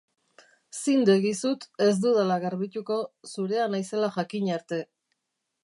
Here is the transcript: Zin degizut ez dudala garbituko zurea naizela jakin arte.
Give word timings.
Zin 0.83 1.03
degizut 1.09 1.67
ez 1.89 1.91
dudala 2.07 2.39
garbituko 2.45 2.99
zurea 3.35 3.69
naizela 3.75 4.13
jakin 4.19 4.51
arte. 4.59 4.85